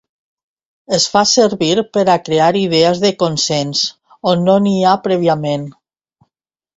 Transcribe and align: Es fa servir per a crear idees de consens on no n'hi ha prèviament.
Es 0.95 1.03
fa 1.15 1.21
servir 1.31 1.75
per 1.97 2.05
a 2.13 2.15
crear 2.29 2.49
idees 2.61 3.01
de 3.03 3.11
consens 3.23 3.83
on 4.33 4.47
no 4.49 4.57
n'hi 4.65 4.73
ha 4.85 4.95
prèviament. 5.05 5.69